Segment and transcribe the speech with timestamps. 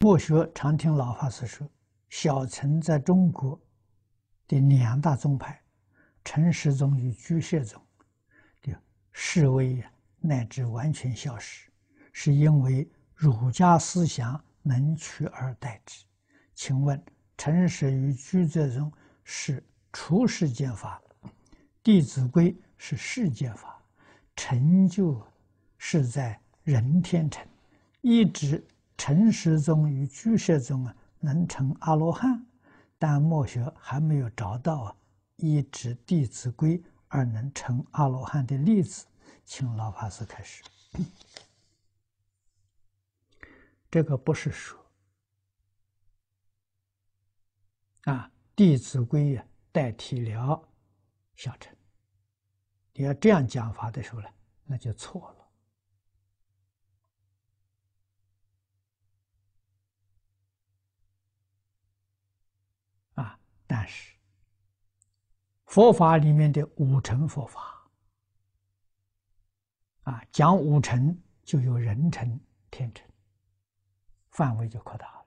[0.00, 1.66] 墨学常听老法师说，
[2.10, 3.58] 小乘在中国
[4.46, 5.58] 的两大宗派，
[6.22, 7.82] 陈时宗与居士宗
[8.60, 8.78] 的
[9.10, 9.82] 式微
[10.20, 11.70] 乃至完全消失，
[12.12, 16.04] 是因为儒家思想能取而代之。
[16.54, 17.02] 请问，
[17.38, 18.92] 陈氏与居士宗
[19.24, 21.02] 是出世间法，
[21.82, 23.82] 《弟子规》是世间法，
[24.36, 25.26] 成就
[25.78, 27.44] 是在人天成，
[28.02, 28.62] 一直。
[28.96, 32.46] 陈时宗与居士宗啊，能成阿罗汉，
[32.98, 34.96] 但墨学还没有找到啊，
[35.36, 36.78] 依止《弟子规》
[37.08, 39.06] 而能成阿罗汉的例子，
[39.44, 40.64] 请老法师开始。
[43.90, 44.78] 这个不是说
[48.04, 50.68] 啊，《弟子规》呀代替了
[51.34, 51.74] 小乘，
[52.94, 54.28] 你要这样讲法的时候呢，
[54.64, 55.45] 那就错了。
[63.66, 64.14] 但是，
[65.64, 67.90] 佛法里面的五乘佛法，
[70.02, 72.38] 啊，讲五乘就有人乘、
[72.70, 73.04] 天乘，
[74.30, 75.26] 范围就扩大了，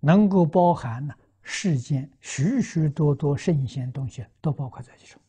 [0.00, 5.22] 能够包含呢世间许许多多圣贤东西都包括在其中。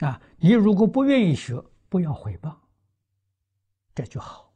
[0.00, 2.54] 啊，你如果不愿意学，不要毁谤，
[3.94, 4.52] 这就好。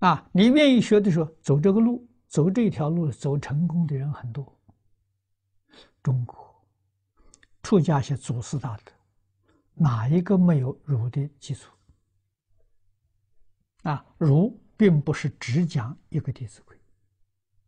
[0.00, 2.06] 啊，你愿意学的时候，走这个路。
[2.32, 4.58] 走这条路走成功的人很多。
[6.02, 6.64] 中国
[7.62, 8.92] 出家些祖师大德，
[9.74, 11.70] 哪一个没有儒的基础？
[13.82, 16.74] 啊，儒并不是只讲一个《弟子规》，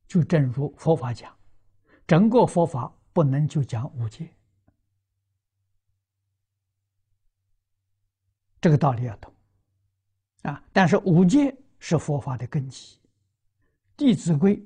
[0.08, 1.36] 就正如佛法讲，
[2.06, 4.34] 整个佛法不能就讲五戒，
[8.62, 9.30] 这个道理要懂。
[10.40, 12.96] 啊，但是五戒是佛法的根基。
[13.96, 14.56] 《弟子规》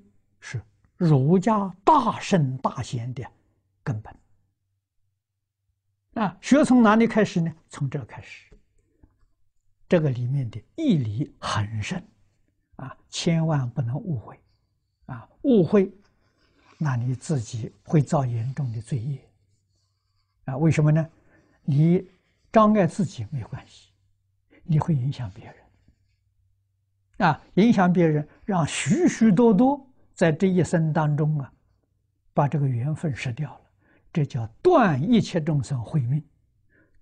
[0.41, 0.63] 是
[0.97, 3.25] 儒家大圣大贤的
[3.83, 4.15] 根本。
[6.15, 7.55] 啊，学从哪里开始呢？
[7.69, 8.47] 从这开始。
[9.89, 12.03] 这个里面的义理很深，
[12.77, 14.39] 啊，千万不能误会，
[15.07, 15.91] 啊，误会，
[16.77, 19.19] 那你自己会造严重的罪业。
[20.45, 21.09] 啊，为什么呢？
[21.63, 22.07] 你
[22.51, 23.91] 障碍自己没关系，
[24.65, 25.55] 你会影响别人。
[27.19, 29.85] 啊，影响别人，让许许多多
[30.15, 31.53] 在这一生当中啊，
[32.33, 33.61] 把这个缘分失掉了，
[34.13, 36.23] 这叫断一切众生慧命。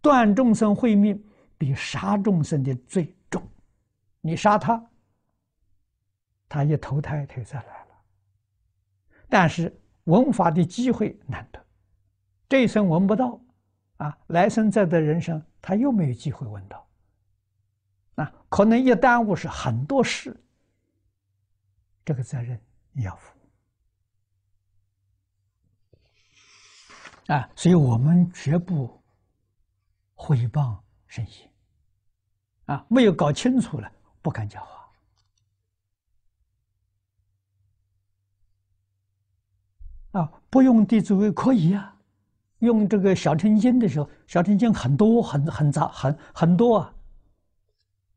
[0.00, 1.22] 断众生慧命
[1.58, 3.42] 比杀众生的罪重。
[4.20, 4.82] 你杀他，
[6.48, 7.88] 他一投胎他就再来了。
[9.28, 11.60] 但是闻法的机会难得，
[12.48, 13.40] 这一生闻不到，
[13.96, 16.85] 啊，来生再得人生，他又没有机会闻到。
[18.16, 20.36] 啊，可能一耽误是很多事，
[22.04, 22.60] 这个责任
[22.92, 23.32] 你要负。
[27.26, 29.02] 啊，所以我们绝不
[30.16, 31.50] 诽谤圣贤。
[32.66, 34.88] 啊，没有搞清楚了，不敢讲话。
[40.12, 41.94] 啊，不用《弟子规》可以啊，
[42.60, 46.94] 用这个《小乘经》的时候，《小乘经》很多，很很杂，很很多啊。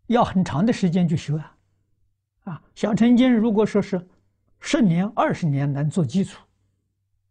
[0.09, 1.55] 要很长的时间去学啊，
[2.45, 4.07] 啊，小乘经如果说是
[4.59, 6.43] 十年、二十年能做基础，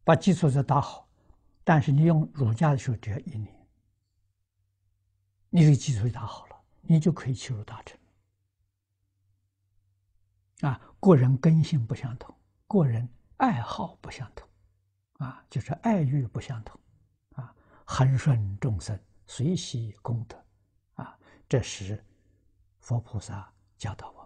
[0.05, 1.09] 把基础再打好，
[1.65, 3.53] 但是你用儒家的时候只要一年，
[5.51, 7.99] 你这个基础打好了，你就可以进入大乘。
[10.61, 12.33] 啊，个人根性不相同，
[12.69, 13.09] 个人
[13.39, 14.49] 爱好不相同，
[15.15, 16.81] 啊，就是爱欲不相同，
[17.35, 17.53] 啊，
[17.85, 18.97] 恒顺众生，
[19.27, 20.37] 随喜功德，
[20.95, 21.19] 啊，
[21.49, 22.05] 这是。
[22.81, 24.18] 佛菩萨教导我。